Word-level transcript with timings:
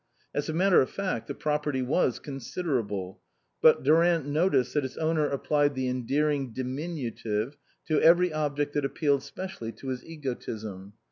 As 0.33 0.49
a 0.49 0.53
matter 0.53 0.81
of 0.81 0.89
fact, 0.89 1.27
the 1.27 1.35
property 1.35 1.83
was 1.83 2.17
consider 2.17 2.79
able; 2.79 3.21
but 3.61 3.83
Durant 3.83 4.25
noticed 4.25 4.73
that 4.73 4.83
its 4.83 4.97
owner 4.97 5.27
applied 5.27 5.75
the 5.75 5.87
endearing 5.89 6.53
diminutive 6.53 7.55
to 7.87 8.01
every 8.01 8.33
object 8.33 8.73
that 8.73 8.83
appealed 8.83 9.21
specially 9.21 9.71
to 9.73 9.89
his 9.89 10.03
egotism. 10.03 10.93